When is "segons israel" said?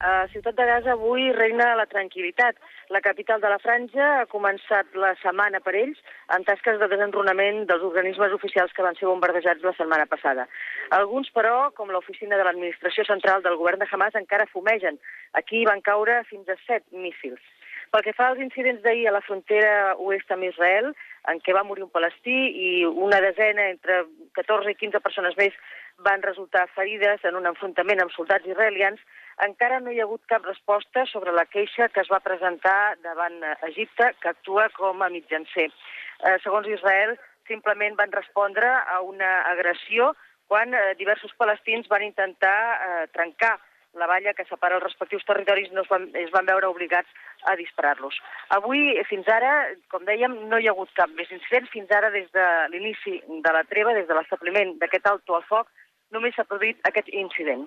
36.42-37.16